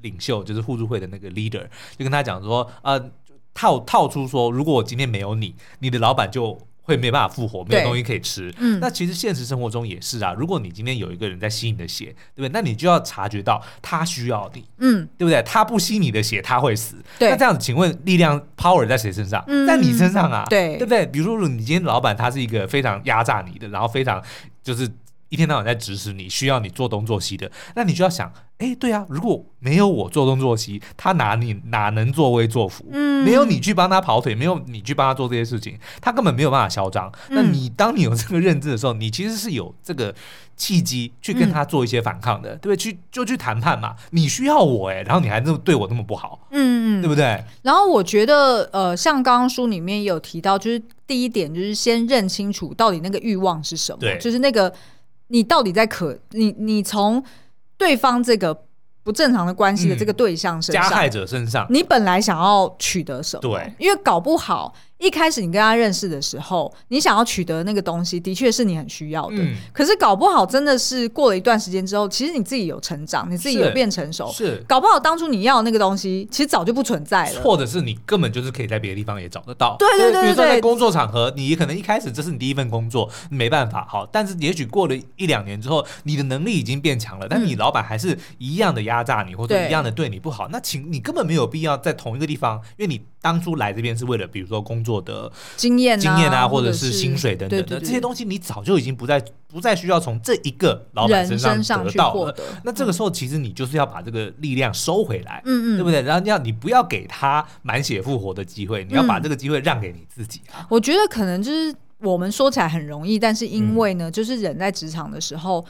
[0.00, 1.66] 领袖，就是互助会的那个 leader，
[1.98, 2.98] 就跟他讲说，呃，
[3.52, 6.58] 套套出说，如果我今天没有你，你的老板就。
[6.86, 8.50] 会没办法复活，没有东西可以吃。
[8.58, 10.32] 嗯，那其实现实生活中也是啊。
[10.32, 12.48] 如果你今天有一个人在吸你的血，对不对？
[12.48, 15.42] 那你就要察觉到他需要你，嗯，对不对？
[15.42, 16.96] 他不吸你的血，他会死。
[17.18, 19.44] 对，那这样子，请问力量 power 在谁身上？
[19.48, 21.04] 嗯，在你身上啊，对，对不对？
[21.04, 24.22] 比如说，你今天老板他是一个非常压榨你的，然后非常
[24.62, 24.88] 就是。
[25.28, 32.84] 一天到晚在指使你，需要你做东做西的，那你就要想，哎，对啊，如果没有我做东做西，他哪里哪能作威作福？
[32.92, 37.12] 嗯，没有你去帮他跑腿，没有你去帮他做这些事情，他根本没有办法嚣张。
[37.28, 40.14] 嗯，那你当你有这个认知的时候，你其实是有这个
[40.56, 42.76] 契机去跟他做一些反抗的，嗯，对不对？
[42.76, 43.96] 去就去谈判嘛。
[44.10, 47.42] 你需要我，哎，然后你还这么对我那么不好，嗯嗯，对不对？
[47.62, 54.72] 然后我觉得，呃，像刚刚书里面有提到，就是第一点就是先认清楚到底那个欲望是什么，就是那个。
[55.28, 57.22] 你到底在可你你从
[57.76, 58.64] 对方这个
[59.02, 63.40] 不正常的关系的这个对象身上，加害者身上，你本来想要取得什么？
[63.40, 69.36] 对，因为搞不好一开始你跟他认识的时候，你想要取得那个东西，的确是你很需要的。
[69.36, 74.30] 嗯、可是搞不好真的是过了一段时间之后，其实你自己有成长，你自己有变成熟。
[74.32, 77.42] 是，搞不好当初你要的那个东西，其实早就不存在了。
[77.42, 79.76] 或者是你根本就是可以在别的地方也找得到。
[79.78, 93.02] 对对对对，比如说在工作场合，你可能一开始这是你第一份工作，没办法好，但是也许过了一两年之后，你的能力已经变强了，但是你老板还是一样的压榨你，或者一样的对你不好，那请你根本没有必要在同一个地方，因为你。
[93.26, 102.34] 当初来这边是为了，比如说工作的经验、经验啊，或者是薪水等等的这些东西，你早就已经不再不再需要从这一个老板身上得到了。
[102.64, 106.02] 那这个时候，其实你就是要把这个力量收回来，嗯嗯，对不对？
[106.02, 110.64] 然后你要你不要给他满血复活的机会，你要把这个机会让给你自己啊。
[110.70, 115.66] 我觉得可能就是我们说起来很容易，但是因为呢，就是人在职场的时候。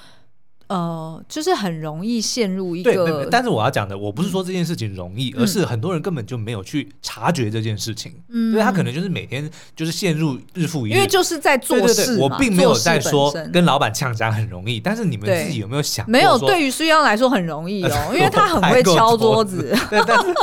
[0.68, 2.92] 呃，就是很容易陷入一个。
[2.92, 8.12] 对，但是我要讲的，我不是说这件事情容易，嗯、而是很多人根本就没有去察觉这件事情。
[8.30, 10.94] 嗯，所以他可能就是每天就是陷入日复一日。
[10.94, 11.94] 因为就是在做事。
[11.94, 16.10] 对对对，我并没有在说跟老板呛声很容易，但是你们自己有没有想过？
[16.10, 19.72] 没有，对于苏央来说很容易哦， 因为他很会敲桌子。
[19.88, 20.34] 对，但是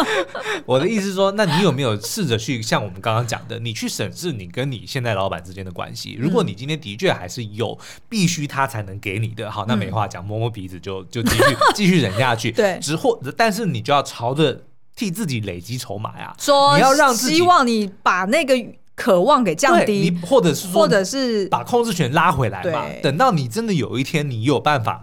[0.66, 6.16] 我的意思是说，那你有没有试着去像我们刚刚讲的，你去审视你跟你现在老板之间的关系？
[6.18, 10.08] 如果你今天的确还是有必须他才能给你的，好，那没话。
[10.14, 11.44] 讲摸摸鼻子就就继续
[11.74, 14.62] 继续忍下去，对，只或但是你就要朝着
[14.96, 18.54] 替自己累积筹码呀，说你要让自己希望你把那个
[18.96, 25.02] 渴望给降低，你或者是说或者是把控制权拉回来嘛，等到你真的有一天你有办法。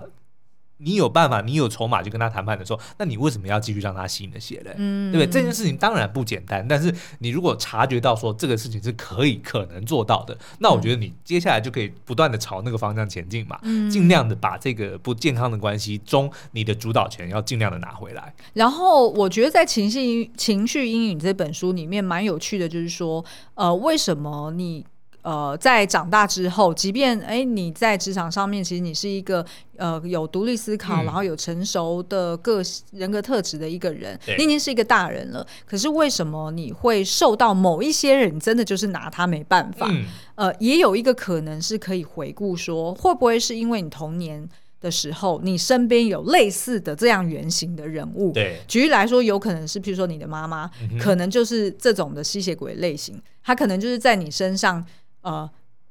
[0.83, 4.75] 你有办法，你有筹码去跟他谈判的时候，那你为什么要继续让他吸你的血嘞？
[4.77, 5.33] 嗯，对不对？
[5.33, 18.35] 这件事情当然不简单，但是你如果察觉到说这个事情是可以可能做到的，那我觉得你接下来就可以不断的朝那个方向前进嘛，嗯，尽量的把这个不健康的关系中你的主导权要尽量的拿回来。
[18.55, 23.25] 然后我觉得在情绪情绪阴影这本书里面蛮有趣的，就是说，
[23.55, 24.85] 呃，为什么你？
[25.23, 29.45] 呃，在长大之后，即便哎你在职场上面，其实你是一个
[29.77, 32.63] 呃有独立思考，嗯、然后有成熟的个
[32.93, 35.47] 人格特质的一个人，你已经是一个大人了。
[35.67, 39.87] 可是为什么你会受到某一些人真的就是拿他没办法？
[39.91, 40.07] 嗯、
[40.37, 44.49] 呃，也有一个可能是可以回顾说，会不会是因为你童年
[44.81, 48.33] 的时候，你身边有类似的这样原型的人物？
[48.33, 54.83] 对，举例来说，有可能是譬如说你的妈妈，嗯、可能就是这种的吸血鬼类型，她可能就是在你身上。
[55.23, 55.49] 呃，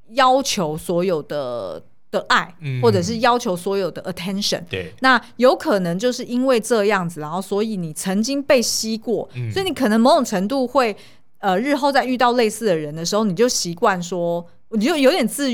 [0.10, 4.62] 要求所有的的爱，嗯、或者是要求所有的 attention。
[4.70, 10.96] 对，那有可能就是因为这样子，然后所以你曾经被吸过，嗯、所以你可能某种程度会，
[11.40, 15.50] 呃，日后在遇到类似的人的时候，你就习惯说，你就有点自。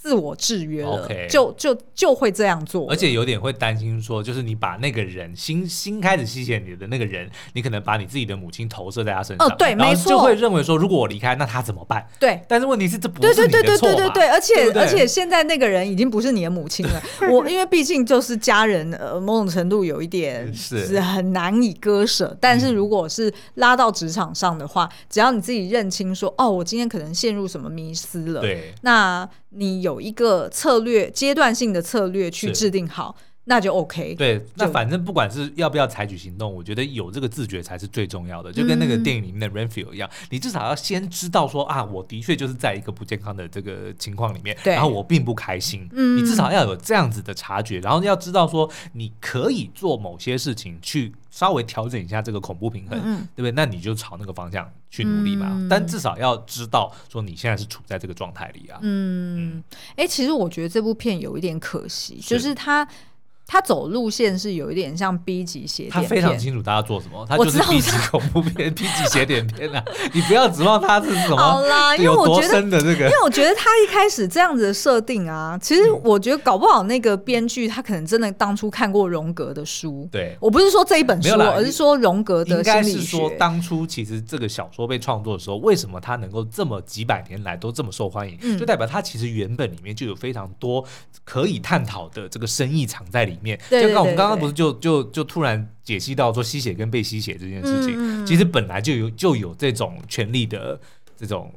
[0.00, 1.28] 自我制约了，Okay.
[1.28, 12.06] 就就就会这样做，而且有点会担心说，就是你把那个人新新开始吸血你的那个人，你可能把你自己的母亲投射在他身上，哦，对，没错，就会认为说，如果我离开，那他怎么办？
[12.20, 13.96] 对，但是问题是这不是你的错嘛？
[13.96, 22.36] 对对对对对对，而且而且现在那个人已经不是你的母亲了，我因为毕竟就是家人，呃，某种程度有一点是很难以割舍。
[22.40, 29.28] 但是如果是拉到职场上的话，只要你自己认清说，哦，我今天可能陷入什么迷失了，对，那。
[29.50, 34.14] 你有一个策略，阶段性的策略去制定好，那就 OK。
[34.14, 38.52] 对，那反正不管是要不要采取行动，我觉得有这个自觉才是最重要的。
[38.52, 45.88] 就跟那个电影里面的 Renfield 一样，嗯、你至少要先知道说啊，我的确就是在一个不健康的这个情况里面，然后我并不开心。
[45.92, 51.12] 嗯，你至少要有这样子的察觉，然后要知道说你可以做某些事情去。
[51.38, 53.52] 稍微调整一下这个恐怖平衡，嗯、对不对？
[53.52, 55.46] 那你就朝那个方向去努力嘛。
[55.52, 58.80] 嗯、但至少要知道说你现在是处在这个状态里啊。
[58.82, 62.88] 嗯，哎、嗯欸，其实我觉得这部片有一点可惜，是就是它。
[63.50, 69.82] 他走路线是有一点像 B 级邪典片，他非常清楚他要做什么，他就是 B 级恐怖片、 B 级邪点片啊！
[70.12, 80.06] 你不要指望他是什么，好啦，因为我觉得，这个因为我觉得他一开始这样子的设定啊，其实我觉得搞不好那个编剧他可能真的当初看过荣格的书。
[80.12, 82.90] 对，我不是说这一本书，而是说荣格的心理学。
[82.90, 88.58] 应该是说当初其实这个小说被创作的时候，为什么他能够这么几百年来都这么受欢迎？
[88.58, 90.84] 就代表他其实原本里面就有非常多
[91.24, 93.58] 可以探讨的这个深意藏在里面。
[93.70, 94.16] 就刚我们。
[94.16, 100.80] 刚刚不是就就就突然解析到说吸血跟被吸血这件事情，嗯、其实本来就有就有这种权力的
[101.16, 101.52] 这种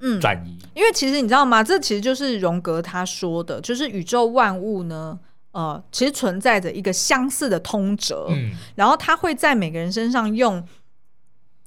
[0.00, 1.62] 嗯转移，因为其实你知道吗？
[1.62, 5.18] 这其实就是荣格他说的，就是宇宙万物呢，
[5.52, 10.66] 呃，其实存在着一个相似的通则，嗯，然后他会在每个人身上用。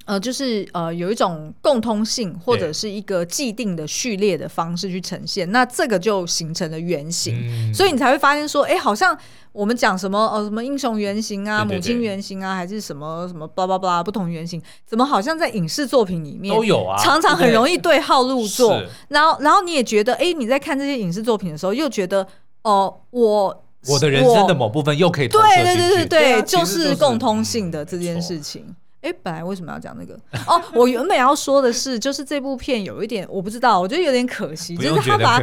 [0.09, 9.15] 呃，就是呃，有一种共通性或者是一个既定的序列的方式去呈现，那这个就形成了原型，嗯、所以你才会发现说，哎，好像
[9.51, 22.23] 我们讲什么呃，什么英雄原型啊，母亲原型啊，还是什么什么巴拉巴拉不同原型，怎么好像在影视作品里面都有啊，常常很容易对号入座，然后然后你也觉得，哎，你在看这些影视作品的时候，又觉得
[22.63, 28.75] 哦、呃，我我的人生的某部分又可以对对对对对，就是共通性的这件事情。
[29.01, 30.13] 哎，本来为什么要讲那个？
[30.47, 35.41] 哦，我原本要说的是，就是这部片有一点我不知道，我觉得有点可惜， 就是他把。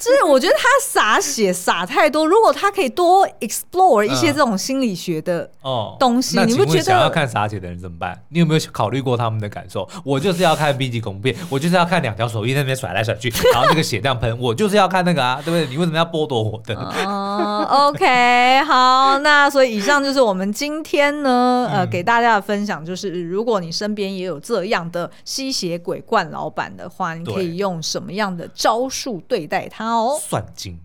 [0.00, 8.18] 就是我觉得他洒血洒太多，如果他可以多 explore 一些这种心理学的哦东西，你不觉得想要看洒血的人怎么办？
[8.30, 9.86] 你有没有考虑过他们的感受？
[10.02, 15.66] 我就是要看 B 级恐怖片，我就是要看两条手臂在那边甩来甩去，然后那个血这样喷，我就是要看那个啊，对不对？
[15.66, 16.74] 你为什么要剥夺我的？
[17.04, 29.89] 哦，OK，好，那所以以上就是我们今天呢，呃，给大家的分享，就是如果你身边也有这样的吸血鬼怪老板的话，你可以用什么样的招数对待他？
[30.20, 30.78] 算精，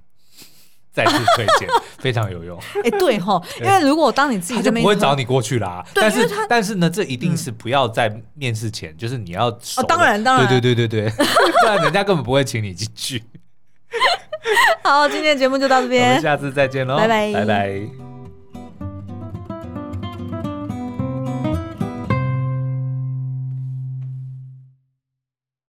[0.93, 1.67] 再次推荐，
[1.99, 2.59] 非常有用。
[2.83, 5.85] 哎，对哈，因为如果当你自己就不会找你过去啦。
[5.93, 11.09] 但是，但是呢，这一定是不要在面试前，就是你要哦，当然，当然，对对对对对，
[11.61, 13.23] 不然人家根本不会请你进去。
[14.83, 18.04] 好，今天的节目就到这边，我们下次再见喽，拜拜，拜拜。